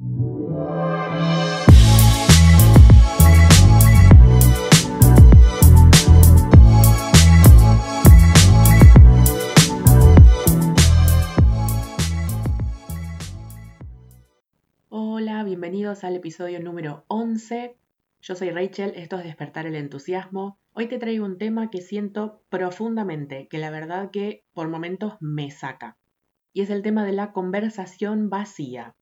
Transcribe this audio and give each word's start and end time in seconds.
Hola, 0.00 0.12
bienvenidos 15.44 16.04
al 16.04 16.14
episodio 16.14 16.60
número 16.60 17.04
11. 17.08 17.76
Yo 18.20 18.36
soy 18.36 18.50
Rachel, 18.50 18.92
esto 18.94 19.18
es 19.18 19.24
Despertar 19.24 19.66
el 19.66 19.74
Entusiasmo. 19.74 20.60
Hoy 20.74 20.86
te 20.86 20.98
traigo 20.98 21.24
un 21.24 21.38
tema 21.38 21.70
que 21.70 21.80
siento 21.80 22.44
profundamente, 22.50 23.48
que 23.48 23.58
la 23.58 23.70
verdad 23.70 24.12
que 24.12 24.44
por 24.52 24.68
momentos 24.68 25.14
me 25.18 25.50
saca. 25.50 25.98
Y 26.52 26.60
es 26.60 26.70
el 26.70 26.82
tema 26.82 27.04
de 27.04 27.14
la 27.14 27.32
conversación 27.32 28.30
vacía. 28.30 28.94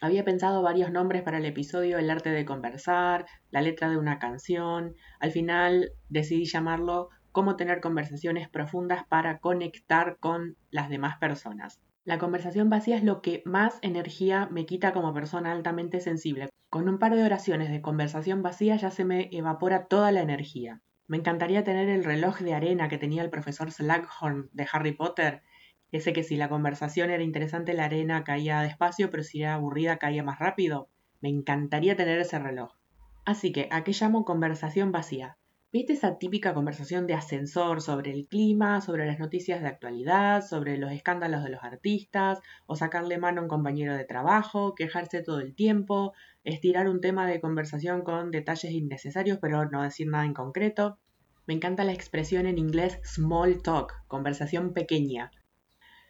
Había 0.00 0.24
pensado 0.24 0.62
varios 0.62 0.92
nombres 0.92 1.22
para 1.22 1.38
el 1.38 1.44
episodio, 1.44 1.98
el 1.98 2.10
arte 2.10 2.30
de 2.30 2.44
conversar, 2.44 3.26
la 3.50 3.60
letra 3.60 3.90
de 3.90 3.96
una 3.96 4.18
canción. 4.18 4.94
Al 5.18 5.32
final 5.32 5.90
decidí 6.08 6.44
llamarlo 6.44 7.08
cómo 7.32 7.56
tener 7.56 7.80
conversaciones 7.80 8.48
profundas 8.48 9.04
para 9.08 9.38
conectar 9.38 10.18
con 10.20 10.56
las 10.70 10.88
demás 10.88 11.18
personas. 11.18 11.80
La 12.04 12.18
conversación 12.18 12.70
vacía 12.70 12.96
es 12.96 13.04
lo 13.04 13.20
que 13.20 13.42
más 13.44 13.78
energía 13.82 14.48
me 14.50 14.66
quita 14.66 14.92
como 14.92 15.12
persona 15.12 15.52
altamente 15.52 16.00
sensible. 16.00 16.48
Con 16.70 16.88
un 16.88 16.98
par 16.98 17.14
de 17.14 17.24
oraciones 17.24 17.70
de 17.70 17.82
conversación 17.82 18.42
vacía 18.42 18.76
ya 18.76 18.90
se 18.90 19.04
me 19.04 19.28
evapora 19.32 19.86
toda 19.86 20.12
la 20.12 20.20
energía. 20.20 20.80
Me 21.06 21.16
encantaría 21.16 21.64
tener 21.64 21.88
el 21.88 22.04
reloj 22.04 22.38
de 22.38 22.54
arena 22.54 22.88
que 22.88 22.98
tenía 22.98 23.22
el 23.22 23.30
profesor 23.30 23.70
Slughorn 23.72 24.48
de 24.52 24.66
Harry 24.72 24.92
Potter, 24.92 25.42
ese 25.90 26.12
que 26.12 26.22
si 26.22 26.36
la 26.36 26.48
conversación 26.48 27.10
era 27.10 27.22
interesante 27.22 27.72
la 27.72 27.86
arena 27.86 28.24
caía 28.24 28.60
despacio, 28.60 29.10
pero 29.10 29.22
si 29.22 29.42
era 29.42 29.54
aburrida 29.54 29.98
caía 29.98 30.22
más 30.22 30.38
rápido. 30.38 30.88
Me 31.20 31.28
encantaría 31.28 31.96
tener 31.96 32.18
ese 32.18 32.38
reloj. 32.38 32.72
Así 33.24 33.52
que, 33.52 33.68
¿a 33.70 33.84
qué 33.84 33.92
llamo 33.92 34.24
conversación 34.24 34.92
vacía? 34.92 35.36
¿Viste 35.70 35.92
esa 35.92 36.16
típica 36.16 36.54
conversación 36.54 37.06
de 37.06 37.12
ascensor 37.12 37.82
sobre 37.82 38.10
el 38.12 38.26
clima, 38.26 38.80
sobre 38.80 39.04
las 39.04 39.18
noticias 39.18 39.60
de 39.60 39.68
actualidad, 39.68 40.42
sobre 40.42 40.78
los 40.78 40.92
escándalos 40.92 41.44
de 41.44 41.50
los 41.50 41.62
artistas, 41.62 42.40
o 42.64 42.74
sacarle 42.74 43.18
mano 43.18 43.40
a 43.40 43.42
un 43.42 43.50
compañero 43.50 43.94
de 43.94 44.06
trabajo, 44.06 44.74
quejarse 44.74 45.22
todo 45.22 45.40
el 45.40 45.54
tiempo, 45.54 46.14
estirar 46.42 46.88
un 46.88 47.02
tema 47.02 47.26
de 47.26 47.42
conversación 47.42 48.00
con 48.00 48.30
detalles 48.30 48.72
innecesarios 48.72 49.38
pero 49.42 49.68
no 49.68 49.82
decir 49.82 50.06
nada 50.06 50.24
en 50.24 50.32
concreto? 50.32 50.98
Me 51.46 51.52
encanta 51.52 51.84
la 51.84 51.92
expresión 51.92 52.46
en 52.46 52.56
inglés 52.56 52.98
small 53.04 53.60
talk, 53.60 53.92
conversación 54.06 54.72
pequeña. 54.72 55.30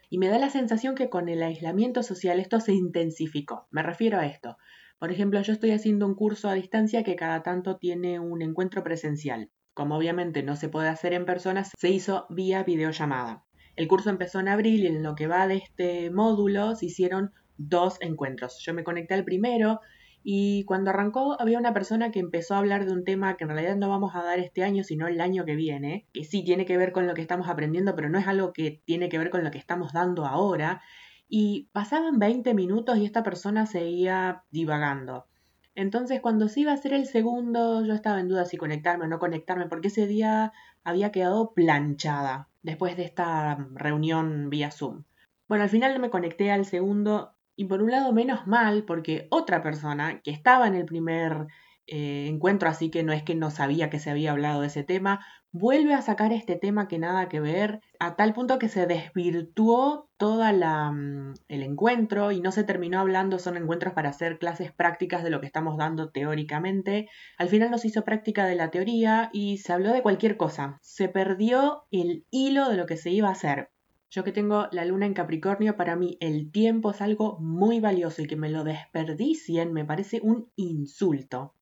Y 0.08 0.18
me 0.18 0.28
da 0.28 0.38
la 0.38 0.50
sensación 0.50 0.94
que 0.94 1.10
con 1.10 1.28
el 1.28 1.42
aislamiento 1.42 2.02
social 2.02 2.40
esto 2.40 2.60
se 2.60 2.72
intensificó. 2.72 3.66
Me 3.70 3.82
refiero 3.82 4.18
a 4.18 4.26
esto. 4.26 4.56
Por 4.98 5.12
ejemplo, 5.12 5.40
yo 5.42 5.52
estoy 5.52 5.70
haciendo 5.70 6.06
un 6.06 6.14
curso 6.14 6.48
a 6.48 6.54
distancia 6.54 7.04
que 7.04 7.16
cada 7.16 7.42
tanto 7.42 7.76
tiene 7.76 8.18
un 8.18 8.42
encuentro 8.42 8.82
presencial. 8.82 9.50
Como 9.74 9.96
obviamente 9.96 10.42
no 10.42 10.56
se 10.56 10.68
puede 10.68 10.88
hacer 10.88 11.12
en 11.12 11.24
persona, 11.24 11.64
se 11.64 11.88
hizo 11.90 12.26
vía 12.30 12.64
videollamada. 12.64 13.44
El 13.76 13.86
curso 13.86 14.10
empezó 14.10 14.40
en 14.40 14.48
abril 14.48 14.82
y 14.82 14.86
en 14.88 15.02
lo 15.04 15.14
que 15.14 15.28
va 15.28 15.46
de 15.46 15.56
este 15.56 16.10
módulo 16.10 16.74
se 16.74 16.86
hicieron 16.86 17.32
dos 17.58 17.98
encuentros. 18.00 18.58
Yo 18.60 18.74
me 18.74 18.82
conecté 18.82 19.14
al 19.14 19.24
primero 19.24 19.80
y 20.22 20.64
cuando 20.64 20.90
arrancó 20.90 21.40
había 21.40 21.58
una 21.58 21.72
persona 21.72 22.10
que 22.10 22.20
empezó 22.20 22.54
a 22.54 22.58
hablar 22.58 22.84
de 22.84 22.92
un 22.92 23.04
tema 23.04 23.36
que 23.36 23.44
en 23.44 23.50
realidad 23.50 23.76
no 23.76 23.88
vamos 23.88 24.14
a 24.14 24.22
dar 24.22 24.38
este 24.38 24.64
año, 24.64 24.84
sino 24.84 25.06
el 25.06 25.20
año 25.20 25.44
que 25.44 25.56
viene, 25.56 26.06
que 26.12 26.24
sí 26.24 26.44
tiene 26.44 26.66
que 26.66 26.76
ver 26.76 26.92
con 26.92 27.06
lo 27.06 27.14
que 27.14 27.22
estamos 27.22 27.48
aprendiendo, 27.48 27.94
pero 27.94 28.08
no 28.08 28.18
es 28.18 28.26
algo 28.26 28.52
que 28.52 28.82
tiene 28.84 29.08
que 29.08 29.18
ver 29.18 29.30
con 29.30 29.44
lo 29.44 29.50
que 29.50 29.58
estamos 29.58 29.92
dando 29.92 30.26
ahora. 30.26 30.82
Y 31.28 31.68
pasaban 31.72 32.18
20 32.18 32.54
minutos 32.54 32.98
y 32.98 33.04
esta 33.04 33.22
persona 33.22 33.66
seguía 33.66 34.44
divagando. 34.50 35.26
Entonces, 35.74 36.20
cuando 36.20 36.48
se 36.48 36.60
iba 36.60 36.72
a 36.72 36.74
hacer 36.74 36.92
el 36.92 37.06
segundo, 37.06 37.84
yo 37.84 37.94
estaba 37.94 38.18
en 38.18 38.28
duda 38.28 38.44
si 38.44 38.56
conectarme 38.56 39.04
o 39.04 39.08
no 39.08 39.20
conectarme, 39.20 39.66
porque 39.66 39.88
ese 39.88 40.06
día 40.06 40.52
había 40.82 41.12
quedado 41.12 41.52
planchada 41.54 42.48
después 42.62 42.96
de 42.96 43.04
esta 43.04 43.56
reunión 43.74 44.50
vía 44.50 44.72
Zoom. 44.72 45.04
Bueno, 45.46 45.64
al 45.64 45.70
final 45.70 45.98
me 46.00 46.10
conecté 46.10 46.50
al 46.50 46.64
segundo 46.64 47.37
y 47.58 47.64
por 47.64 47.82
un 47.82 47.90
lado 47.90 48.12
menos 48.12 48.46
mal, 48.46 48.84
porque 48.84 49.26
otra 49.30 49.62
persona 49.62 50.20
que 50.22 50.30
estaba 50.30 50.68
en 50.68 50.76
el 50.76 50.84
primer 50.84 51.48
eh, 51.88 52.28
encuentro, 52.28 52.68
así 52.68 52.88
que 52.88 53.02
no 53.02 53.12
es 53.12 53.24
que 53.24 53.34
no 53.34 53.50
sabía 53.50 53.90
que 53.90 53.98
se 53.98 54.10
había 54.10 54.30
hablado 54.30 54.60
de 54.60 54.68
ese 54.68 54.84
tema, 54.84 55.26
vuelve 55.50 55.92
a 55.92 56.02
sacar 56.02 56.32
este 56.32 56.54
tema 56.54 56.86
que 56.86 57.00
nada 57.00 57.28
que 57.28 57.40
ver, 57.40 57.80
a 57.98 58.14
tal 58.14 58.32
punto 58.32 58.60
que 58.60 58.68
se 58.68 58.86
desvirtuó 58.86 60.08
todo 60.18 60.44
mm, 60.44 61.34
el 61.48 61.62
encuentro 61.64 62.30
y 62.30 62.40
no 62.40 62.52
se 62.52 62.62
terminó 62.62 63.00
hablando, 63.00 63.40
son 63.40 63.56
encuentros 63.56 63.92
para 63.92 64.10
hacer 64.10 64.38
clases 64.38 64.70
prácticas 64.70 65.24
de 65.24 65.30
lo 65.30 65.40
que 65.40 65.46
estamos 65.46 65.76
dando 65.76 66.10
teóricamente. 66.10 67.08
Al 67.38 67.48
final 67.48 67.72
nos 67.72 67.84
hizo 67.84 68.04
práctica 68.04 68.46
de 68.46 68.54
la 68.54 68.70
teoría 68.70 69.30
y 69.32 69.58
se 69.58 69.72
habló 69.72 69.92
de 69.92 70.02
cualquier 70.02 70.36
cosa. 70.36 70.78
Se 70.80 71.08
perdió 71.08 71.86
el 71.90 72.24
hilo 72.30 72.68
de 72.68 72.76
lo 72.76 72.86
que 72.86 72.96
se 72.96 73.10
iba 73.10 73.28
a 73.28 73.32
hacer. 73.32 73.70
Yo 74.10 74.24
que 74.24 74.32
tengo 74.32 74.68
la 74.72 74.86
luna 74.86 75.04
en 75.04 75.12
Capricornio, 75.12 75.76
para 75.76 75.94
mí 75.94 76.16
el 76.20 76.50
tiempo 76.50 76.92
es 76.92 77.02
algo 77.02 77.38
muy 77.40 77.78
valioso 77.78 78.22
y 78.22 78.26
que 78.26 78.36
me 78.36 78.48
lo 78.48 78.64
desperdicien 78.64 79.74
me 79.74 79.84
parece 79.84 80.20
un 80.22 80.50
insulto. 80.56 81.54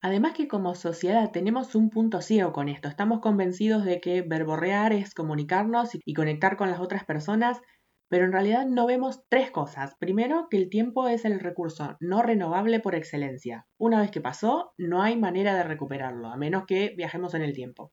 Además 0.00 0.32
que 0.34 0.48
como 0.48 0.74
sociedad 0.74 1.30
tenemos 1.30 1.76
un 1.76 1.90
punto 1.90 2.22
ciego 2.22 2.52
con 2.52 2.68
esto. 2.68 2.88
Estamos 2.88 3.20
convencidos 3.20 3.84
de 3.84 4.00
que 4.00 4.22
verborrear 4.22 4.92
es 4.92 5.14
comunicarnos 5.14 5.90
y 6.04 6.14
conectar 6.14 6.56
con 6.56 6.70
las 6.70 6.80
otras 6.80 7.04
personas, 7.04 7.60
pero 8.08 8.24
en 8.24 8.32
realidad 8.32 8.66
no 8.66 8.86
vemos 8.86 9.22
tres 9.28 9.52
cosas. 9.52 9.94
Primero, 10.00 10.48
que 10.50 10.56
el 10.56 10.68
tiempo 10.68 11.06
es 11.06 11.24
el 11.24 11.38
recurso 11.38 11.96
no 12.00 12.20
renovable 12.22 12.80
por 12.80 12.96
excelencia. 12.96 13.66
Una 13.78 14.00
vez 14.00 14.10
que 14.10 14.20
pasó, 14.20 14.74
no 14.76 15.02
hay 15.02 15.16
manera 15.16 15.54
de 15.54 15.62
recuperarlo, 15.62 16.28
a 16.28 16.36
menos 16.36 16.66
que 16.66 16.94
viajemos 16.96 17.34
en 17.34 17.42
el 17.42 17.52
tiempo. 17.52 17.92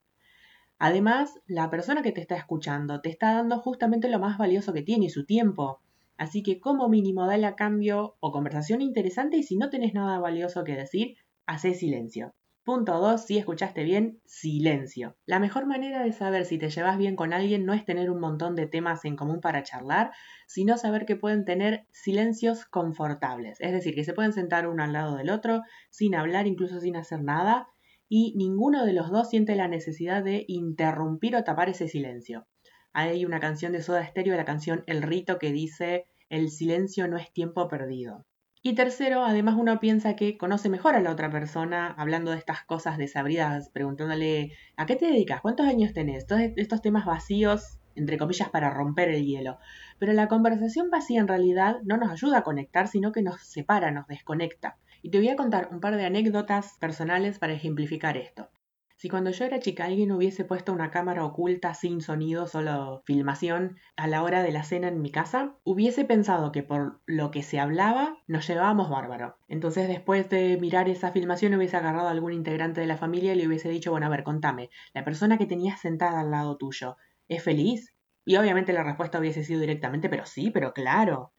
Además, 0.79 1.39
la 1.47 1.69
persona 1.69 2.01
que 2.01 2.11
te 2.11 2.21
está 2.21 2.35
escuchando 2.35 3.01
te 3.01 3.09
está 3.09 3.33
dando 3.33 3.59
justamente 3.59 4.09
lo 4.09 4.19
más 4.19 4.37
valioso 4.37 4.73
que 4.73 4.81
tiene, 4.81 5.09
su 5.09 5.25
tiempo. 5.25 5.81
Así 6.17 6.43
que 6.43 6.59
como 6.59 6.89
mínimo 6.89 7.25
dale 7.25 7.45
a 7.45 7.55
cambio 7.55 8.17
o 8.19 8.31
conversación 8.31 8.81
interesante 8.81 9.37
y 9.37 9.43
si 9.43 9.57
no 9.57 9.69
tenés 9.69 9.93
nada 9.93 10.19
valioso 10.19 10.63
que 10.63 10.75
decir, 10.75 11.15
hace 11.45 11.73
silencio. 11.73 12.33
Punto 12.65 12.97
2. 12.97 13.25
Si 13.25 13.37
escuchaste 13.37 13.83
bien, 13.83 14.21
silencio. 14.25 15.17
La 15.25 15.39
mejor 15.39 15.65
manera 15.65 16.01
de 16.01 16.13
saber 16.13 16.45
si 16.45 16.57
te 16.57 16.69
llevas 16.69 16.97
bien 16.97 17.17
con 17.17 17.33
alguien 17.33 17.65
no 17.65 17.73
es 17.73 17.83
tener 17.83 18.09
un 18.09 18.21
montón 18.21 18.55
de 18.55 18.67
temas 18.67 19.03
en 19.03 19.17
común 19.17 19.41
para 19.41 19.63
charlar, 19.63 20.11
sino 20.47 20.77
saber 20.77 21.05
que 21.05 21.17
pueden 21.17 21.43
tener 21.43 21.85
silencios 21.91 22.65
confortables. 22.65 23.59
Es 23.59 23.73
decir, 23.73 23.95
que 23.95 24.05
se 24.05 24.13
pueden 24.13 24.31
sentar 24.31 24.65
uno 24.65 24.81
al 24.81 24.93
lado 24.93 25.17
del 25.17 25.29
otro 25.29 25.61
sin 25.89 26.15
hablar, 26.15 26.47
incluso 26.47 26.79
sin 26.79 26.95
hacer 26.95 27.21
nada, 27.21 27.67
y 28.09 28.33
ninguno 28.35 28.85
de 28.85 28.93
los 28.93 29.09
dos 29.11 29.29
siente 29.29 29.55
la 29.55 29.67
necesidad 29.67 30.23
de 30.23 30.45
interrumpir 30.47 31.35
o 31.35 31.43
tapar 31.43 31.69
ese 31.69 31.87
silencio. 31.87 32.47
Hay 32.93 33.25
una 33.25 33.39
canción 33.39 33.71
de 33.71 33.81
Soda 33.81 34.05
Stereo, 34.05 34.35
la 34.35 34.45
canción 34.45 34.83
El 34.85 35.01
Rito, 35.01 35.39
que 35.39 35.51
dice: 35.51 36.05
El 36.29 36.51
silencio 36.51 37.07
no 37.07 37.17
es 37.17 37.31
tiempo 37.33 37.67
perdido. 37.67 38.25
Y 38.65 38.75
tercero, 38.75 39.25
además 39.25 39.55
uno 39.57 39.79
piensa 39.81 40.15
que 40.15 40.37
conoce 40.37 40.69
mejor 40.69 40.95
a 40.95 41.01
la 41.01 41.11
otra 41.11 41.29
persona 41.29 41.93
hablando 41.97 42.31
de 42.31 42.37
estas 42.37 42.63
cosas 42.63 42.97
desabridas, 42.97 43.69
preguntándole 43.69 44.53
¿a 44.77 44.85
qué 44.85 44.95
te 44.95 45.07
dedicas? 45.07 45.41
¿Cuántos 45.41 45.67
años 45.67 45.91
tenés? 45.91 46.27
Todos 46.27 46.41
estos 46.55 46.81
temas 46.81 47.05
vacíos, 47.05 47.79
entre 47.95 48.17
comillas, 48.17 48.49
para 48.49 48.69
romper 48.69 49.09
el 49.09 49.25
hielo. 49.25 49.57
Pero 49.99 50.13
la 50.13 50.29
conversación 50.29 50.89
vacía 50.91 51.19
en 51.19 51.27
realidad 51.27 51.81
no 51.83 51.97
nos 51.97 52.09
ayuda 52.09 52.37
a 52.37 52.43
conectar, 52.43 52.87
sino 52.87 53.11
que 53.11 53.21
nos 53.21 53.41
separa, 53.41 53.91
nos 53.91 54.07
desconecta. 54.07 54.77
Y 55.05 55.11
te 55.11 55.17
voy 55.17 55.27
a 55.27 55.35
contar 55.35 55.67
un 55.69 55.81
par 55.81 55.97
de 55.97 56.05
anécdotas 56.05 56.77
personales 56.79 57.37
para 57.37 57.51
ejemplificar 57.51 58.15
esto. 58.15 58.49
Si 58.95 59.09
cuando 59.09 59.31
yo 59.31 59.43
era 59.43 59.59
chica 59.59 59.83
alguien 59.83 60.13
hubiese 60.13 60.45
puesto 60.45 60.71
una 60.71 60.91
cámara 60.91 61.25
oculta 61.25 61.73
sin 61.73 61.99
sonido, 61.99 62.47
solo 62.47 63.03
filmación, 63.05 63.75
a 63.97 64.07
la 64.07 64.23
hora 64.23 64.41
de 64.43 64.53
la 64.53 64.63
cena 64.63 64.87
en 64.87 65.01
mi 65.01 65.11
casa, 65.11 65.57
hubiese 65.65 66.05
pensado 66.05 66.53
que 66.53 66.63
por 66.63 67.01
lo 67.05 67.31
que 67.31 67.43
se 67.43 67.59
hablaba 67.59 68.15
nos 68.27 68.47
llevábamos 68.47 68.89
bárbaro. 68.89 69.35
Entonces 69.49 69.89
después 69.89 70.29
de 70.29 70.57
mirar 70.57 70.87
esa 70.87 71.11
filmación 71.11 71.53
hubiese 71.53 71.75
agarrado 71.75 72.07
a 72.07 72.11
algún 72.11 72.31
integrante 72.31 72.79
de 72.79 72.87
la 72.87 72.95
familia 72.95 73.33
y 73.33 73.35
le 73.35 73.47
hubiese 73.47 73.67
dicho, 73.67 73.91
bueno, 73.91 74.05
a 74.05 74.09
ver, 74.09 74.23
contame, 74.23 74.69
la 74.93 75.03
persona 75.03 75.37
que 75.37 75.47
tenías 75.47 75.81
sentada 75.81 76.21
al 76.21 76.31
lado 76.31 76.55
tuyo, 76.55 76.95
¿es 77.27 77.43
feliz? 77.43 77.93
Y 78.23 78.37
obviamente 78.37 78.71
la 78.71 78.83
respuesta 78.83 79.19
hubiese 79.19 79.43
sido 79.43 79.59
directamente, 79.59 80.07
pero 80.07 80.25
sí, 80.25 80.49
pero 80.49 80.71
claro. 80.71 81.33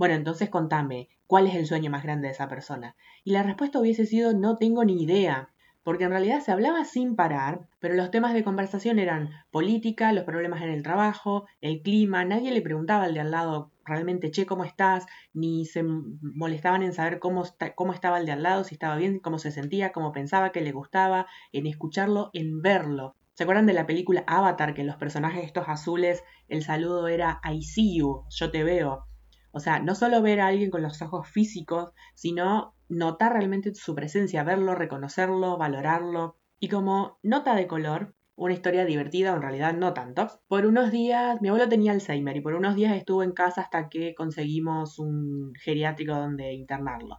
Bueno, 0.00 0.14
entonces 0.14 0.48
contame, 0.48 1.10
¿cuál 1.26 1.46
es 1.46 1.54
el 1.54 1.66
sueño 1.66 1.90
más 1.90 2.02
grande 2.02 2.28
de 2.28 2.32
esa 2.32 2.48
persona? 2.48 2.96
Y 3.22 3.32
la 3.32 3.42
respuesta 3.42 3.78
hubiese 3.78 4.06
sido, 4.06 4.32
no 4.32 4.56
tengo 4.56 4.82
ni 4.82 5.02
idea 5.02 5.50
porque 5.82 6.04
en 6.04 6.10
realidad 6.10 6.40
se 6.40 6.52
hablaba 6.52 6.86
sin 6.86 7.16
parar, 7.16 7.68
pero 7.80 7.92
los 7.92 8.10
temas 8.10 8.32
de 8.32 8.42
conversación 8.42 8.98
eran 8.98 9.28
política, 9.50 10.14
los 10.14 10.24
problemas 10.24 10.62
en 10.62 10.70
el 10.70 10.82
trabajo, 10.82 11.44
el 11.60 11.82
clima, 11.82 12.24
nadie 12.24 12.50
le 12.50 12.62
preguntaba 12.62 13.04
al 13.04 13.12
de 13.12 13.20
al 13.20 13.30
lado 13.30 13.72
realmente, 13.84 14.30
che, 14.30 14.46
¿cómo 14.46 14.64
estás? 14.64 15.04
Ni 15.34 15.66
se 15.66 15.82
molestaban 15.82 16.82
en 16.82 16.94
saber 16.94 17.18
cómo, 17.18 17.44
cómo 17.74 17.92
estaba 17.92 18.18
el 18.20 18.24
de 18.24 18.32
al 18.32 18.42
lado, 18.42 18.64
si 18.64 18.76
estaba 18.76 18.96
bien, 18.96 19.18
cómo 19.18 19.38
se 19.38 19.50
sentía, 19.50 19.92
cómo 19.92 20.12
pensaba, 20.12 20.50
qué 20.50 20.62
le 20.62 20.72
gustaba, 20.72 21.26
en 21.52 21.66
escucharlo, 21.66 22.30
en 22.32 22.62
verlo. 22.62 23.16
¿Se 23.34 23.42
acuerdan 23.42 23.66
de 23.66 23.74
la 23.74 23.84
película 23.84 24.24
Avatar, 24.26 24.72
que 24.72 24.82
los 24.82 24.96
personajes 24.96 25.44
estos 25.44 25.68
azules, 25.68 26.24
el 26.48 26.62
saludo 26.62 27.06
era 27.06 27.42
I 27.44 27.60
see 27.60 27.98
you, 27.98 28.24
yo 28.30 28.50
te 28.50 28.64
veo? 28.64 29.09
O 29.52 29.60
sea, 29.60 29.80
no 29.80 29.94
solo 29.94 30.22
ver 30.22 30.40
a 30.40 30.48
alguien 30.48 30.70
con 30.70 30.82
los 30.82 31.00
ojos 31.02 31.28
físicos, 31.28 31.92
sino 32.14 32.74
notar 32.88 33.32
realmente 33.32 33.74
su 33.74 33.94
presencia, 33.94 34.44
verlo, 34.44 34.74
reconocerlo, 34.74 35.56
valorarlo. 35.58 36.36
Y 36.58 36.68
como 36.68 37.18
nota 37.22 37.54
de 37.54 37.66
color, 37.66 38.14
una 38.36 38.54
historia 38.54 38.84
divertida, 38.84 39.32
o 39.32 39.36
en 39.36 39.42
realidad 39.42 39.74
no 39.74 39.92
tanto. 39.92 40.28
Por 40.48 40.66
unos 40.66 40.90
días, 40.90 41.40
mi 41.42 41.48
abuelo 41.48 41.68
tenía 41.68 41.92
Alzheimer 41.92 42.36
y 42.36 42.40
por 42.40 42.54
unos 42.54 42.74
días 42.74 42.96
estuvo 42.96 43.22
en 43.22 43.32
casa 43.32 43.62
hasta 43.62 43.88
que 43.88 44.14
conseguimos 44.14 44.98
un 44.98 45.52
geriátrico 45.54 46.14
donde 46.14 46.54
internarlo. 46.54 47.18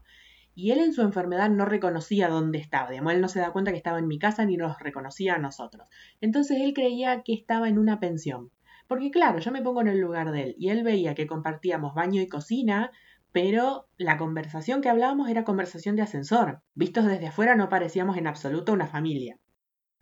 Y 0.53 0.71
él 0.71 0.79
en 0.79 0.93
su 0.93 1.01
enfermedad 1.01 1.49
no 1.49 1.65
reconocía 1.65 2.27
dónde 2.27 2.57
estaba, 2.57 2.89
digamos, 2.89 3.13
él 3.13 3.21
no 3.21 3.29
se 3.29 3.39
da 3.39 3.51
cuenta 3.51 3.71
que 3.71 3.77
estaba 3.77 3.99
en 3.99 4.07
mi 4.07 4.19
casa 4.19 4.45
ni 4.45 4.57
nos 4.57 4.79
reconocía 4.79 5.35
a 5.35 5.39
nosotros. 5.39 5.87
Entonces 6.19 6.59
él 6.59 6.73
creía 6.73 7.21
que 7.23 7.33
estaba 7.33 7.69
en 7.69 7.77
una 7.77 7.99
pensión. 7.99 8.51
Porque 8.91 9.09
claro, 9.09 9.39
yo 9.39 9.53
me 9.53 9.61
pongo 9.61 9.79
en 9.79 9.88
el 9.88 10.01
lugar 10.01 10.31
de 10.33 10.43
él 10.43 10.55
y 10.59 10.67
él 10.67 10.83
veía 10.83 11.15
que 11.15 11.25
compartíamos 11.25 11.93
baño 11.93 12.21
y 12.21 12.27
cocina, 12.27 12.91
pero 13.31 13.88
la 13.95 14.17
conversación 14.17 14.81
que 14.81 14.89
hablábamos 14.89 15.29
era 15.29 15.45
conversación 15.45 15.95
de 15.95 16.01
ascensor. 16.01 16.61
Vistos 16.73 17.05
desde 17.05 17.27
afuera 17.27 17.55
no 17.55 17.69
parecíamos 17.69 18.17
en 18.17 18.27
absoluto 18.27 18.73
una 18.73 18.88
familia. 18.88 19.39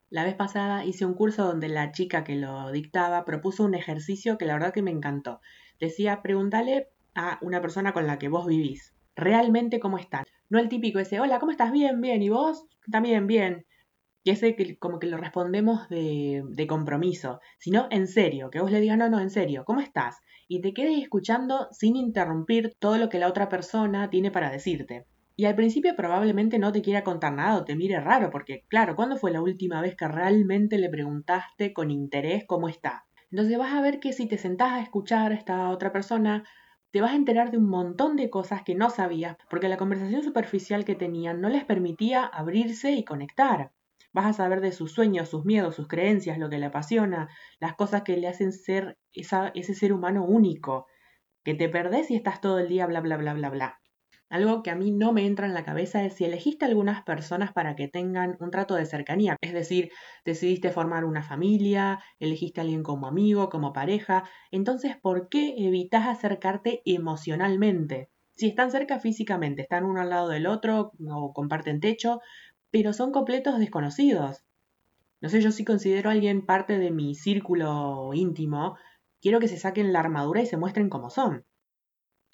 La 0.09 0.23
vez 0.23 0.33
pasada 0.33 0.85
hice 0.85 1.05
un 1.05 1.13
curso 1.13 1.45
donde 1.45 1.67
la 1.67 1.91
chica 1.91 2.23
que 2.23 2.35
lo 2.35 2.71
dictaba 2.71 3.25
propuso 3.25 3.63
un 3.63 3.75
ejercicio 3.75 4.39
que 4.39 4.45
la 4.45 4.53
verdad 4.53 4.73
que 4.73 4.81
me 4.81 4.89
encantó. 4.89 5.39
Decía, 5.79 6.23
pregúntale 6.23 6.87
a 7.13 7.37
una 7.43 7.61
persona 7.61 7.93
con 7.93 8.07
la 8.07 8.17
que 8.17 8.29
vos 8.29 8.47
vivís, 8.47 8.95
realmente 9.15 9.79
cómo 9.79 9.99
están. 9.99 10.23
No 10.49 10.57
el 10.57 10.67
típico 10.67 10.97
ese, 10.97 11.19
hola, 11.19 11.37
¿cómo 11.37 11.51
estás? 11.51 11.71
Bien, 11.71 12.01
bien, 12.01 12.23
¿y 12.23 12.29
vos? 12.29 12.65
También, 12.91 13.27
bien. 13.27 13.67
Y 14.23 14.31
ese 14.31 14.55
que 14.55 14.77
como 14.77 14.99
que 14.99 15.07
lo 15.07 15.17
respondemos 15.17 15.87
de, 15.89 16.43
de 16.47 16.67
compromiso, 16.67 17.39
sino 17.57 17.87
en 17.89 18.07
serio, 18.07 18.49
que 18.49 18.59
vos 18.59 18.71
le 18.71 18.81
digas, 18.81 18.97
no, 18.97 19.09
no, 19.09 19.19
en 19.19 19.29
serio, 19.29 19.63
¿cómo 19.65 19.79
estás? 19.79 20.17
Y 20.47 20.61
te 20.61 20.73
quedes 20.73 21.01
escuchando 21.01 21.67
sin 21.71 21.95
interrumpir 21.95 22.75
todo 22.79 22.97
lo 22.97 23.09
que 23.09 23.19
la 23.19 23.27
otra 23.27 23.49
persona 23.49 24.09
tiene 24.09 24.31
para 24.31 24.51
decirte. 24.51 25.05
Y 25.39 25.45
al 25.45 25.55
principio 25.55 25.95
probablemente 25.95 26.59
no 26.59 26.73
te 26.73 26.81
quiera 26.81 27.05
contar 27.05 27.31
nada 27.31 27.55
o 27.57 27.63
te 27.63 27.77
mire 27.77 28.01
raro, 28.01 28.29
porque 28.29 28.65
claro, 28.67 28.97
¿cuándo 28.97 29.15
fue 29.15 29.31
la 29.31 29.41
última 29.41 29.79
vez 29.79 29.95
que 29.95 30.05
realmente 30.05 30.77
le 30.77 30.89
preguntaste 30.89 31.71
con 31.71 31.91
interés 31.91 32.43
cómo 32.45 32.67
está? 32.67 33.05
Entonces 33.31 33.57
vas 33.57 33.73
a 33.73 33.81
ver 33.81 34.01
que 34.01 34.11
si 34.11 34.27
te 34.27 34.37
sentás 34.37 34.73
a 34.73 34.81
escuchar 34.81 35.31
a 35.31 35.35
esta 35.35 35.69
otra 35.69 35.93
persona, 35.93 36.43
te 36.91 36.99
vas 36.99 37.11
a 37.11 37.15
enterar 37.15 37.51
de 37.51 37.57
un 37.57 37.69
montón 37.69 38.17
de 38.17 38.29
cosas 38.29 38.63
que 38.63 38.75
no 38.75 38.89
sabías, 38.89 39.37
porque 39.49 39.69
la 39.69 39.77
conversación 39.77 40.23
superficial 40.23 40.83
que 40.83 40.95
tenían 40.95 41.39
no 41.39 41.47
les 41.47 41.63
permitía 41.63 42.25
abrirse 42.25 42.91
y 42.91 43.05
conectar. 43.05 43.71
Vas 44.13 44.25
a 44.25 44.33
saber 44.33 44.61
de 44.61 44.71
sus 44.71 44.91
sueños, 44.91 45.29
sus 45.29 45.45
miedos, 45.45 45.75
sus 45.75 45.87
creencias, 45.87 46.37
lo 46.37 46.49
que 46.49 46.57
le 46.57 46.65
apasiona, 46.67 47.29
las 47.59 47.75
cosas 47.75 48.03
que 48.03 48.17
le 48.17 48.27
hacen 48.27 48.51
ser 48.51 48.97
ese 49.13 49.73
ser 49.75 49.93
humano 49.93 50.25
único, 50.25 50.87
que 51.43 51.53
te 51.55 51.69
perdés 51.69 52.11
y 52.11 52.15
estás 52.15 52.41
todo 52.41 52.59
el 52.59 52.69
día 52.69 52.85
bla 52.87 53.01
bla 53.01 53.17
bla 53.17 53.33
bla 53.33 53.49
bla. 53.49 53.79
Algo 54.29 54.61
que 54.61 54.69
a 54.69 54.75
mí 54.75 54.91
no 54.91 55.11
me 55.11 55.25
entra 55.25 55.47
en 55.47 55.55
la 55.55 55.63
cabeza 55.65 56.03
es 56.03 56.13
si 56.13 56.23
elegiste 56.25 56.65
algunas 56.65 57.03
personas 57.03 57.51
para 57.51 57.75
que 57.75 57.87
tengan 57.87 58.37
un 58.39 58.51
trato 58.51 58.75
de 58.75 58.85
cercanía, 58.85 59.37
es 59.41 59.53
decir, 59.53 59.89
decidiste 60.23 60.69
formar 60.71 61.03
una 61.05 61.23
familia, 61.23 62.03
elegiste 62.19 62.61
a 62.61 62.63
alguien 62.63 62.83
como 62.83 63.07
amigo, 63.07 63.49
como 63.49 63.73
pareja, 63.73 64.29
entonces 64.51 64.97
¿por 65.01 65.29
qué 65.29 65.55
evitas 65.57 66.07
acercarte 66.07 66.81
emocionalmente? 66.85 68.09
Si 68.35 68.47
están 68.47 68.71
cerca 68.71 68.99
físicamente, 68.99 69.63
están 69.63 69.83
uno 69.83 69.99
al 69.99 70.11
lado 70.11 70.29
del 70.29 70.45
otro 70.47 70.91
o 71.09 71.33
comparten 71.33 71.79
techo, 71.79 72.21
pero 72.71 72.93
son 72.93 73.11
completos 73.11 73.59
desconocidos. 73.59 74.43
No 75.21 75.29
sé, 75.29 75.41
yo 75.41 75.51
sí 75.51 75.65
considero 75.65 76.09
a 76.09 76.13
alguien 76.13 76.45
parte 76.45 76.79
de 76.79 76.91
mi 76.91 77.15
círculo 77.15 78.11
íntimo, 78.13 78.77
quiero 79.21 79.39
que 79.39 79.47
se 79.47 79.57
saquen 79.57 79.93
la 79.93 79.99
armadura 79.99 80.41
y 80.41 80.45
se 80.45 80.57
muestren 80.57 80.89
como 80.89 81.09
son. 81.09 81.45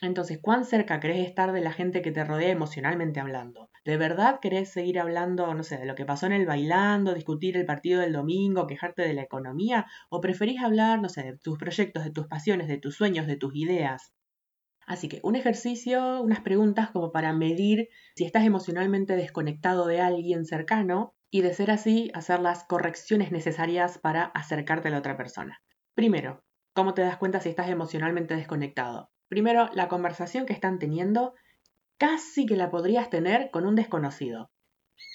Entonces, 0.01 0.39
¿cuán 0.41 0.65
cerca 0.65 0.99
querés 1.01 1.27
estar 1.27 1.51
de 1.51 1.61
la 1.61 1.73
gente 1.73 2.01
que 2.01 2.11
te 2.11 2.23
rodea 2.23 2.49
emocionalmente 2.49 3.19
hablando? 3.19 3.69
¿De 3.85 3.97
verdad 3.97 4.39
querés 4.41 4.69
seguir 4.69 4.99
hablando, 4.99 5.53
no 5.53 5.63
sé, 5.63 5.77
de 5.77 5.85
lo 5.85 5.95
que 5.95 6.05
pasó 6.05 6.25
en 6.25 6.33
el 6.33 6.45
bailando, 6.45 7.13
discutir 7.13 7.57
el 7.57 7.65
partido 7.65 8.01
del 8.01 8.13
domingo, 8.13 8.67
quejarte 8.67 9.03
de 9.03 9.13
la 9.13 9.23
economía? 9.23 9.85
¿O 10.09 10.21
preferís 10.21 10.61
hablar, 10.61 11.01
no 11.01 11.09
sé, 11.09 11.23
de 11.23 11.37
tus 11.37 11.57
proyectos, 11.57 12.03
de 12.03 12.11
tus 12.11 12.27
pasiones, 12.27 12.67
de 12.67 12.77
tus 12.77 12.95
sueños, 12.95 13.27
de 13.27 13.37
tus 13.37 13.55
ideas? 13.55 14.14
Así 14.85 15.09
que 15.09 15.19
un 15.23 15.35
ejercicio, 15.35 16.21
unas 16.21 16.41
preguntas 16.41 16.91
como 16.91 17.11
para 17.11 17.33
medir 17.33 17.89
si 18.15 18.23
estás 18.23 18.45
emocionalmente 18.45 19.15
desconectado 19.15 19.87
de 19.87 20.01
alguien 20.01 20.45
cercano 20.45 21.15
y 21.31 21.41
de 21.41 21.53
ser 21.53 21.71
así, 21.71 22.11
hacer 22.13 22.39
las 22.39 22.63
correcciones 22.63 23.31
necesarias 23.31 23.97
para 23.97 24.25
acercarte 24.25 24.87
a 24.87 24.91
la 24.91 24.99
otra 24.99 25.17
persona. 25.17 25.61
Primero, 25.95 26.43
¿cómo 26.73 26.93
te 26.93 27.01
das 27.01 27.17
cuenta 27.17 27.39
si 27.39 27.49
estás 27.49 27.69
emocionalmente 27.69 28.35
desconectado? 28.35 29.09
Primero, 29.27 29.69
la 29.73 29.87
conversación 29.87 30.45
que 30.45 30.53
están 30.53 30.77
teniendo 30.77 31.33
casi 31.97 32.45
que 32.45 32.55
la 32.55 32.69
podrías 32.69 33.09
tener 33.09 33.49
con 33.51 33.65
un 33.65 33.75
desconocido. 33.75 34.51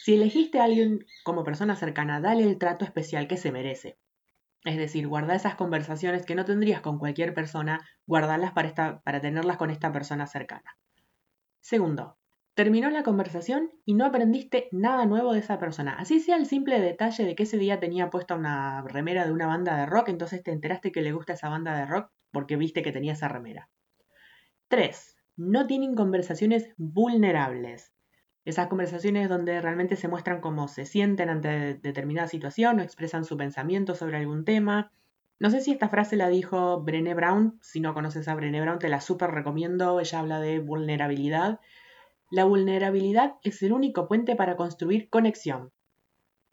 Si 0.02 0.14
elegiste 0.14 0.58
a 0.58 0.64
alguien 0.64 1.06
como 1.25 1.44
persona 1.44 1.76
cercana, 1.76 2.20
dale 2.20 2.43
el 2.44 2.58
trato 2.58 2.84
especial 2.84 3.28
que 3.28 3.37
se 3.37 3.52
merece. 3.52 3.99
Es 4.64 4.76
decir, 4.76 5.08
guarda 5.08 5.34
esas 5.34 5.54
conversaciones 5.54 6.26
que 6.26 6.34
no 6.34 6.44
tendrías 6.44 6.80
con 6.80 6.98
cualquier 6.98 7.32
persona, 7.32 7.80
guardarlas 8.06 8.52
para, 8.52 9.00
para 9.00 9.20
tenerlas 9.20 9.56
con 9.56 9.70
esta 9.70 9.92
persona 9.92 10.26
cercana. 10.26 10.76
Segundo, 11.60 12.18
terminó 12.54 12.90
la 12.90 13.02
conversación 13.02 13.70
y 13.86 13.94
no 13.94 14.04
aprendiste 14.04 14.68
nada 14.70 15.06
nuevo 15.06 15.32
de 15.32 15.38
esa 15.38 15.58
persona. 15.58 15.94
Así 15.94 16.20
sea 16.20 16.36
el 16.36 16.46
simple 16.46 16.80
detalle 16.80 17.24
de 17.24 17.34
que 17.34 17.44
ese 17.44 17.56
día 17.56 17.80
tenía 17.80 18.10
puesta 18.10 18.34
una 18.34 18.82
remera 18.82 19.24
de 19.24 19.32
una 19.32 19.46
banda 19.46 19.78
de 19.78 19.86
rock, 19.86 20.08
entonces 20.08 20.42
te 20.42 20.52
enteraste 20.52 20.92
que 20.92 21.00
le 21.00 21.12
gusta 21.12 21.32
esa 21.32 21.48
banda 21.48 21.74
de 21.78 21.86
rock 21.86 22.10
porque 22.30 22.56
viste 22.56 22.82
que 22.82 22.92
tenía 22.92 23.14
esa 23.14 23.28
remera. 23.28 23.70
3. 24.68 25.16
No 25.36 25.66
tienen 25.66 25.94
conversaciones 25.94 26.68
vulnerables. 26.76 27.92
Esas 28.50 28.67
conversaciones 28.67 29.29
donde 29.29 29.61
realmente 29.61 29.94
se 29.94 30.08
muestran 30.08 30.41
cómo 30.41 30.67
se 30.67 30.85
sienten 30.85 31.29
ante 31.29 31.75
determinada 31.75 32.26
situación 32.26 32.81
o 32.81 32.82
expresan 32.82 33.25
su 33.25 33.37
pensamiento 33.37 33.94
sobre 33.94 34.17
algún 34.17 34.44
tema. 34.44 34.91
No 35.38 35.50
sé 35.50 35.61
si 35.61 35.70
esta 35.70 35.88
frase 35.88 36.17
la 36.17 36.29
dijo 36.29 36.81
Brené 36.82 37.14
Brown. 37.14 37.61
Si 37.62 37.79
no 37.79 37.94
conoces 37.94 38.26
a 38.26 38.35
Brené 38.35 38.61
Brown, 38.61 38.81
te 38.81 38.88
la 38.88 39.00
súper 39.00 39.31
recomiendo. 39.31 40.00
Ella 40.00 40.19
habla 40.19 40.41
de 40.41 40.58
vulnerabilidad. 40.58 41.61
La 42.29 42.44
vulnerabilidad 42.44 43.37
es 43.44 43.62
el 43.62 43.73
único 43.73 44.08
puente 44.08 44.35
para 44.35 44.56
construir 44.56 45.08
conexión. 45.11 45.70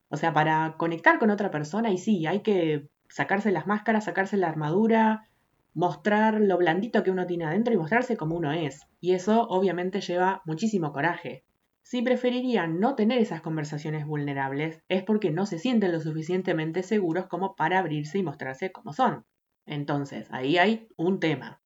O 0.09 0.17
sea, 0.17 0.35
para 0.35 0.75
conectar 0.77 1.17
con 1.17 1.31
otra 1.31 1.49
persona, 1.49 1.89
y 1.89 1.97
sí, 1.97 2.27
hay 2.27 2.41
que 2.41 2.89
sacarse 3.09 3.51
las 3.51 3.65
máscaras, 3.65 4.05
sacarse 4.05 4.37
la 4.37 4.49
armadura, 4.49 5.27
mostrar 5.73 6.41
lo 6.41 6.59
blandito 6.59 7.01
que 7.01 7.09
uno 7.09 7.25
tiene 7.25 7.45
adentro 7.45 7.73
y 7.73 7.77
mostrarse 7.77 8.17
como 8.17 8.35
uno 8.35 8.51
es. 8.51 8.85
Y 9.01 9.13
eso 9.13 9.47
obviamente 9.47 9.99
lleva 9.99 10.43
muchísimo 10.45 10.93
coraje. 10.93 11.46
Si 11.89 12.01
preferirían 12.01 12.81
no 12.81 12.95
tener 12.95 13.17
esas 13.19 13.39
conversaciones 13.39 14.05
vulnerables 14.05 14.83
es 14.89 15.03
porque 15.03 15.31
no 15.31 15.45
se 15.45 15.57
sienten 15.57 15.93
lo 15.93 16.01
suficientemente 16.01 16.83
seguros 16.83 17.27
como 17.27 17.55
para 17.55 17.79
abrirse 17.79 18.17
y 18.17 18.23
mostrarse 18.23 18.73
como 18.73 18.91
son. 18.91 19.25
Entonces, 19.65 20.27
ahí 20.31 20.57
hay 20.57 20.89
un 20.97 21.21
tema. 21.21 21.61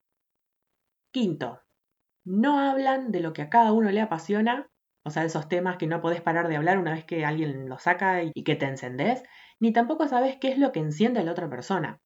Quinto, 1.09 1.63
no 2.23 2.59
hablan 2.59 3.11
de 3.11 3.21
lo 3.21 3.33
que 3.33 3.41
a 3.41 3.49
cada 3.49 3.73
uno 3.73 3.89
le 3.89 3.99
apasiona, 3.99 4.69
o 5.03 5.09
sea, 5.09 5.23
esos 5.23 5.49
temas 5.49 5.77
que 5.77 5.87
no 5.87 6.01
podés 6.01 6.21
parar 6.21 6.49
de 6.49 6.57
hablar 6.57 6.77
una 6.77 6.93
vez 6.93 7.03
que 7.03 7.25
alguien 7.25 7.67
los 7.67 7.81
saca 7.81 8.21
y 8.21 8.43
que 8.43 8.55
te 8.55 8.67
encendés, 8.67 9.23
ni 9.59 9.73
tampoco 9.73 10.07
sabes 10.07 10.37
qué 10.37 10.51
es 10.51 10.59
lo 10.59 10.71
que 10.71 10.81
enciende 10.81 11.21
a 11.21 11.23
la 11.23 11.31
otra 11.31 11.49
persona. 11.49 11.99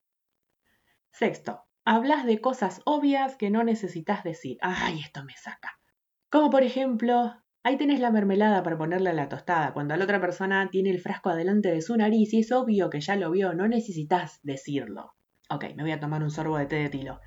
Sexto, 1.11 1.65
hablas 1.83 2.25
de 2.25 2.39
cosas 2.39 2.81
obvias 2.85 3.35
que 3.35 3.49
no 3.49 3.65
necesitas 3.65 4.23
decir. 4.23 4.57
Ay, 4.61 5.01
esto 5.01 5.21
me 5.25 5.33
saca. 5.33 5.81
Como 6.29 6.49
por 6.49 6.63
ejemplo, 6.63 7.41
ahí 7.65 7.77
tenés 7.77 7.99
la 7.99 8.11
mermelada 8.11 8.61
para 8.61 8.77
ponerle 8.77 9.09
a 9.09 9.13
la 9.13 9.27
tostada, 9.27 9.73
cuando 9.73 9.97
la 9.97 10.03
otra 10.03 10.21
persona 10.21 10.69
tiene 10.69 10.91
el 10.91 11.01
frasco 11.01 11.31
adelante 11.31 11.71
de 11.71 11.81
su 11.81 11.97
nariz 11.97 12.31
y 12.31 12.41
es 12.41 12.51
obvio 12.51 12.91
que 12.91 13.01
ya 13.01 13.15
lo 13.15 13.31
vio, 13.31 13.55
no 13.55 13.67
necesitas 13.67 14.39
decirlo. 14.43 15.15
Ok, 15.49 15.65
me 15.75 15.81
voy 15.81 15.91
a 15.91 15.99
tomar 15.99 16.21
un 16.21 16.29
sorbo 16.29 16.59
de 16.59 16.67
té 16.67 16.75
de 16.75 16.89
tilo. 16.89 17.19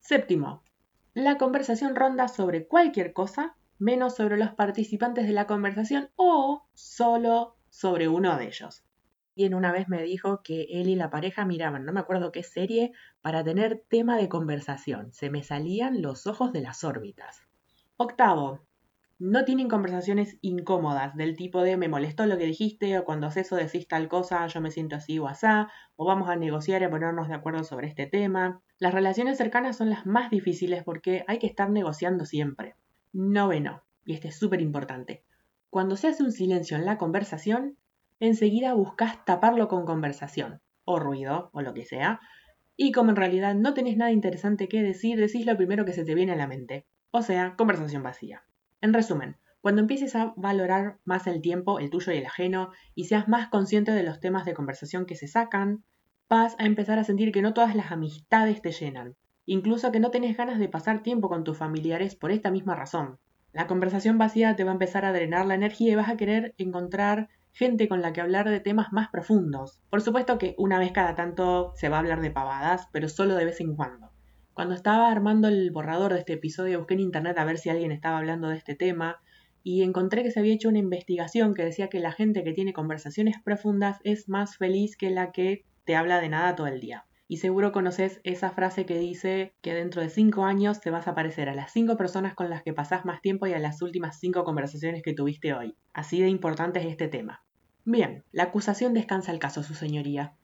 Séptimo, 0.00 0.62
la 1.14 1.38
conversación 1.38 1.96
ronda 1.96 2.28
sobre 2.28 2.68
cualquier 2.68 3.14
cosa 3.14 3.56
menos 3.78 4.14
sobre 4.14 4.36
los 4.36 4.50
participantes 4.52 5.26
de 5.26 5.32
la 5.32 5.46
conversación 5.46 6.10
o 6.16 6.68
solo 6.74 7.56
sobre 7.70 8.08
uno 8.08 8.36
de 8.36 8.48
ellos 8.48 8.84
y 9.34 9.46
en 9.46 9.54
una 9.54 9.72
vez 9.72 9.88
me 9.88 10.02
dijo 10.02 10.42
que 10.42 10.66
él 10.70 10.88
y 10.88 10.94
la 10.94 11.10
pareja 11.10 11.44
miraban, 11.44 11.84
no 11.84 11.92
me 11.92 12.00
acuerdo 12.00 12.30
qué 12.30 12.42
serie, 12.42 12.92
para 13.20 13.42
tener 13.42 13.82
tema 13.88 14.16
de 14.16 14.28
conversación. 14.28 15.12
Se 15.12 15.28
me 15.28 15.42
salían 15.42 16.02
los 16.02 16.28
ojos 16.28 16.52
de 16.52 16.60
las 16.60 16.84
órbitas. 16.84 17.42
Octavo, 17.96 18.60
no 19.18 19.44
tienen 19.44 19.68
conversaciones 19.68 20.38
incómodas 20.40 21.14
del 21.16 21.36
tipo 21.36 21.62
de 21.62 21.76
me 21.76 21.88
molestó 21.88 22.26
lo 22.26 22.36
que 22.36 22.46
dijiste 22.46 22.98
o 22.98 23.04
cuando 23.04 23.26
haces 23.26 23.46
eso 23.46 23.56
decís 23.56 23.86
tal 23.86 24.08
cosa 24.08 24.46
yo 24.46 24.60
me 24.60 24.70
siento 24.70 24.96
así 24.96 25.18
o 25.18 25.28
asá 25.28 25.70
o 25.96 26.04
vamos 26.04 26.28
a 26.28 26.36
negociar 26.36 26.82
y 26.82 26.84
a 26.86 26.90
ponernos 26.90 27.28
de 27.28 27.34
acuerdo 27.34 27.64
sobre 27.64 27.88
este 27.88 28.06
tema. 28.06 28.62
Las 28.78 28.94
relaciones 28.94 29.38
cercanas 29.38 29.76
son 29.76 29.90
las 29.90 30.06
más 30.06 30.30
difíciles 30.30 30.82
porque 30.82 31.24
hay 31.28 31.38
que 31.38 31.46
estar 31.46 31.70
negociando 31.70 32.24
siempre. 32.24 32.74
Noveno, 33.12 33.84
y 34.04 34.14
este 34.14 34.28
es 34.28 34.38
súper 34.38 34.60
importante, 34.60 35.24
cuando 35.74 35.96
se 35.96 36.06
hace 36.06 36.22
un 36.22 36.30
silencio 36.30 36.76
en 36.76 36.84
la 36.84 36.98
conversación, 36.98 37.76
enseguida 38.20 38.74
buscas 38.74 39.24
taparlo 39.24 39.66
con 39.66 39.84
conversación, 39.84 40.60
o 40.84 41.00
ruido, 41.00 41.50
o 41.52 41.62
lo 41.62 41.74
que 41.74 41.84
sea, 41.84 42.20
y 42.76 42.92
como 42.92 43.10
en 43.10 43.16
realidad 43.16 43.56
no 43.56 43.74
tenés 43.74 43.96
nada 43.96 44.12
interesante 44.12 44.68
que 44.68 44.82
decir, 44.82 45.18
decís 45.18 45.46
lo 45.46 45.56
primero 45.56 45.84
que 45.84 45.92
se 45.92 46.04
te 46.04 46.14
viene 46.14 46.30
a 46.30 46.36
la 46.36 46.46
mente. 46.46 46.86
O 47.10 47.22
sea, 47.22 47.56
conversación 47.56 48.04
vacía. 48.04 48.44
En 48.84 48.92
resumen, 48.92 49.38
cuando 49.62 49.80
empieces 49.80 50.14
a 50.14 50.34
valorar 50.36 50.98
más 51.06 51.26
el 51.26 51.40
tiempo, 51.40 51.78
el 51.78 51.88
tuyo 51.88 52.12
y 52.12 52.18
el 52.18 52.26
ajeno, 52.26 52.70
y 52.94 53.04
seas 53.04 53.28
más 53.28 53.48
consciente 53.48 53.92
de 53.92 54.02
los 54.02 54.20
temas 54.20 54.44
de 54.44 54.52
conversación 54.52 55.06
que 55.06 55.16
se 55.16 55.26
sacan, 55.26 55.84
vas 56.28 56.54
a 56.58 56.66
empezar 56.66 56.98
a 56.98 57.04
sentir 57.04 57.32
que 57.32 57.40
no 57.40 57.54
todas 57.54 57.74
las 57.74 57.90
amistades 57.90 58.60
te 58.60 58.72
llenan, 58.72 59.16
incluso 59.46 59.90
que 59.90 60.00
no 60.00 60.10
tenés 60.10 60.36
ganas 60.36 60.58
de 60.58 60.68
pasar 60.68 61.02
tiempo 61.02 61.30
con 61.30 61.44
tus 61.44 61.56
familiares 61.56 62.14
por 62.14 62.30
esta 62.30 62.50
misma 62.50 62.74
razón. 62.74 63.18
La 63.54 63.66
conversación 63.66 64.18
vacía 64.18 64.54
te 64.54 64.64
va 64.64 64.72
a 64.72 64.74
empezar 64.74 65.06
a 65.06 65.14
drenar 65.14 65.46
la 65.46 65.54
energía 65.54 65.92
y 65.92 65.96
vas 65.96 66.10
a 66.10 66.18
querer 66.18 66.54
encontrar 66.58 67.30
gente 67.52 67.88
con 67.88 68.02
la 68.02 68.12
que 68.12 68.20
hablar 68.20 68.50
de 68.50 68.60
temas 68.60 68.92
más 68.92 69.08
profundos. 69.08 69.80
Por 69.88 70.02
supuesto 70.02 70.36
que 70.36 70.54
una 70.58 70.78
vez 70.78 70.92
cada 70.92 71.14
tanto 71.14 71.72
se 71.74 71.88
va 71.88 71.96
a 71.96 72.00
hablar 72.00 72.20
de 72.20 72.30
pavadas, 72.30 72.86
pero 72.92 73.08
solo 73.08 73.34
de 73.34 73.46
vez 73.46 73.62
en 73.62 73.76
cuando. 73.76 74.13
Cuando 74.54 74.76
estaba 74.76 75.10
armando 75.10 75.48
el 75.48 75.72
borrador 75.72 76.12
de 76.12 76.20
este 76.20 76.34
episodio 76.34 76.78
busqué 76.78 76.94
en 76.94 77.00
internet 77.00 77.36
a 77.38 77.44
ver 77.44 77.58
si 77.58 77.70
alguien 77.70 77.90
estaba 77.90 78.18
hablando 78.18 78.48
de 78.48 78.56
este 78.56 78.76
tema 78.76 79.20
y 79.64 79.82
encontré 79.82 80.22
que 80.22 80.30
se 80.30 80.38
había 80.38 80.54
hecho 80.54 80.68
una 80.68 80.78
investigación 80.78 81.54
que 81.54 81.64
decía 81.64 81.88
que 81.88 81.98
la 81.98 82.12
gente 82.12 82.44
que 82.44 82.52
tiene 82.52 82.72
conversaciones 82.72 83.34
profundas 83.42 83.98
es 84.04 84.28
más 84.28 84.56
feliz 84.56 84.96
que 84.96 85.10
la 85.10 85.32
que 85.32 85.64
te 85.84 85.96
habla 85.96 86.20
de 86.20 86.28
nada 86.28 86.54
todo 86.54 86.68
el 86.68 86.80
día. 86.80 87.04
Y 87.26 87.38
seguro 87.38 87.72
conoces 87.72 88.20
esa 88.22 88.50
frase 88.50 88.86
que 88.86 88.96
dice 88.96 89.54
que 89.60 89.74
dentro 89.74 90.02
de 90.02 90.08
cinco 90.08 90.44
años 90.44 90.80
te 90.80 90.90
vas 90.90 91.08
a 91.08 91.16
parecer 91.16 91.48
a 91.48 91.54
las 91.54 91.72
cinco 91.72 91.96
personas 91.96 92.34
con 92.34 92.48
las 92.48 92.62
que 92.62 92.72
pasás 92.72 93.04
más 93.04 93.22
tiempo 93.22 93.48
y 93.48 93.54
a 93.54 93.58
las 93.58 93.82
últimas 93.82 94.20
cinco 94.20 94.44
conversaciones 94.44 95.02
que 95.02 95.14
tuviste 95.14 95.52
hoy. 95.52 95.74
Así 95.92 96.20
de 96.20 96.28
importante 96.28 96.78
es 96.78 96.86
este 96.86 97.08
tema. 97.08 97.42
Bien, 97.84 98.22
la 98.30 98.44
acusación 98.44 98.94
descansa 98.94 99.32
el 99.32 99.40
caso, 99.40 99.64
su 99.64 99.74
señoría. 99.74 100.36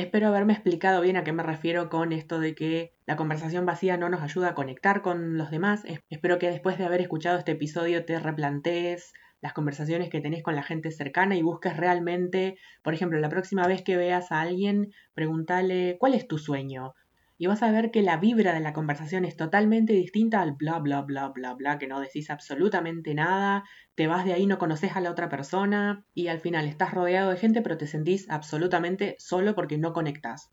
Espero 0.00 0.28
haberme 0.28 0.54
explicado 0.54 1.02
bien 1.02 1.18
a 1.18 1.24
qué 1.24 1.32
me 1.34 1.42
refiero 1.42 1.90
con 1.90 2.12
esto 2.12 2.40
de 2.40 2.54
que 2.54 2.94
la 3.04 3.16
conversación 3.16 3.66
vacía 3.66 3.98
no 3.98 4.08
nos 4.08 4.22
ayuda 4.22 4.48
a 4.48 4.54
conectar 4.54 5.02
con 5.02 5.36
los 5.36 5.50
demás. 5.50 5.82
Espero 6.08 6.38
que 6.38 6.50
después 6.50 6.78
de 6.78 6.86
haber 6.86 7.02
escuchado 7.02 7.36
este 7.36 7.52
episodio 7.52 8.06
te 8.06 8.18
replantees 8.18 9.12
las 9.42 9.52
conversaciones 9.52 10.08
que 10.08 10.22
tenés 10.22 10.42
con 10.42 10.56
la 10.56 10.62
gente 10.62 10.90
cercana 10.90 11.36
y 11.36 11.42
busques 11.42 11.76
realmente, 11.76 12.56
por 12.82 12.94
ejemplo, 12.94 13.20
la 13.20 13.28
próxima 13.28 13.66
vez 13.66 13.82
que 13.82 13.98
veas 13.98 14.32
a 14.32 14.40
alguien, 14.40 14.90
pregúntale 15.12 15.98
cuál 16.00 16.14
es 16.14 16.26
tu 16.26 16.38
sueño. 16.38 16.94
Y 17.42 17.46
vas 17.46 17.62
a 17.62 17.72
ver 17.72 17.90
que 17.90 18.02
la 18.02 18.18
vibra 18.18 18.52
de 18.52 18.60
la 18.60 18.74
conversación 18.74 19.24
es 19.24 19.34
totalmente 19.34 19.94
distinta 19.94 20.42
al 20.42 20.52
bla 20.52 20.78
bla 20.78 21.00
bla 21.00 21.28
bla 21.28 21.54
bla, 21.54 21.78
que 21.78 21.86
no 21.86 21.98
decís 21.98 22.28
absolutamente 22.28 23.14
nada, 23.14 23.64
te 23.94 24.06
vas 24.06 24.26
de 24.26 24.34
ahí, 24.34 24.44
no 24.44 24.58
conoces 24.58 24.94
a 24.94 25.00
la 25.00 25.10
otra 25.10 25.30
persona 25.30 26.04
y 26.12 26.28
al 26.28 26.40
final 26.40 26.66
estás 26.66 26.92
rodeado 26.92 27.30
de 27.30 27.38
gente 27.38 27.62
pero 27.62 27.78
te 27.78 27.86
sentís 27.86 28.28
absolutamente 28.28 29.16
solo 29.18 29.54
porque 29.54 29.78
no 29.78 29.94
conectas. 29.94 30.52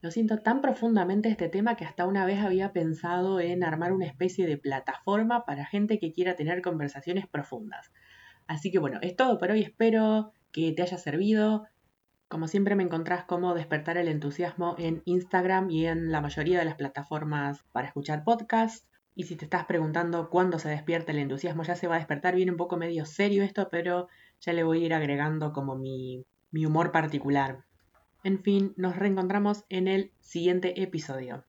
Lo 0.00 0.12
siento 0.12 0.38
tan 0.38 0.60
profundamente 0.60 1.28
este 1.28 1.48
tema 1.48 1.74
que 1.74 1.84
hasta 1.84 2.06
una 2.06 2.24
vez 2.24 2.38
había 2.38 2.72
pensado 2.72 3.40
en 3.40 3.64
armar 3.64 3.92
una 3.92 4.06
especie 4.06 4.46
de 4.46 4.58
plataforma 4.58 5.44
para 5.44 5.66
gente 5.66 5.98
que 5.98 6.12
quiera 6.12 6.36
tener 6.36 6.62
conversaciones 6.62 7.26
profundas. 7.26 7.90
Así 8.46 8.70
que 8.70 8.78
bueno, 8.78 9.00
es 9.02 9.16
todo 9.16 9.38
por 9.38 9.50
hoy, 9.50 9.62
espero 9.62 10.30
que 10.52 10.70
te 10.70 10.82
haya 10.82 10.98
servido. 10.98 11.66
Como 12.28 12.46
siempre 12.46 12.74
me 12.74 12.82
encontrás 12.82 13.24
como 13.24 13.54
despertar 13.54 13.96
el 13.96 14.06
entusiasmo 14.06 14.74
en 14.78 15.00
Instagram 15.06 15.70
y 15.70 15.86
en 15.86 16.12
la 16.12 16.20
mayoría 16.20 16.58
de 16.58 16.66
las 16.66 16.74
plataformas 16.74 17.64
para 17.72 17.88
escuchar 17.88 18.22
podcasts. 18.22 18.86
Y 19.14 19.24
si 19.24 19.34
te 19.34 19.46
estás 19.46 19.64
preguntando 19.64 20.28
cuándo 20.28 20.58
se 20.58 20.68
despierta 20.68 21.12
el 21.12 21.18
entusiasmo, 21.18 21.62
ya 21.62 21.74
se 21.74 21.88
va 21.88 21.94
a 21.94 21.98
despertar. 21.98 22.34
Viene 22.34 22.50
un 22.50 22.58
poco 22.58 22.76
medio 22.76 23.06
serio 23.06 23.42
esto, 23.42 23.68
pero 23.70 24.08
ya 24.40 24.52
le 24.52 24.62
voy 24.62 24.82
a 24.82 24.86
ir 24.86 24.94
agregando 24.94 25.54
como 25.54 25.74
mi, 25.74 26.26
mi 26.50 26.66
humor 26.66 26.92
particular. 26.92 27.64
En 28.24 28.42
fin, 28.42 28.74
nos 28.76 28.96
reencontramos 28.96 29.64
en 29.70 29.88
el 29.88 30.12
siguiente 30.20 30.82
episodio. 30.82 31.44